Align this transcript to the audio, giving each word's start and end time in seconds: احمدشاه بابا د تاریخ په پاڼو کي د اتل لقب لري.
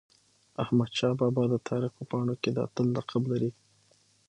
احمدشاه 0.63 1.13
بابا 1.19 1.43
د 1.49 1.55
تاریخ 1.69 1.91
په 1.97 2.03
پاڼو 2.11 2.33
کي 2.41 2.49
د 2.53 2.57
اتل 2.67 2.87
لقب 2.97 3.23
لري. 3.31 3.51